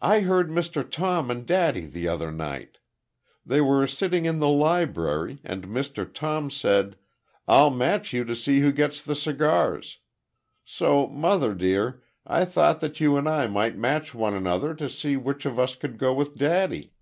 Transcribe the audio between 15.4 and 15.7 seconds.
of